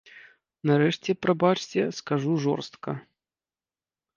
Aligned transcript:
Нарэшце, 0.69 1.15
прабачце, 1.27 1.81
скажу 1.99 2.33
жорстка. 2.47 2.99